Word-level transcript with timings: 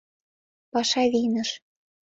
Паша 0.71 1.03
вийныш. 1.11 1.49